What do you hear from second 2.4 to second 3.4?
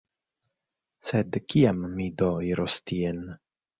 iros tien?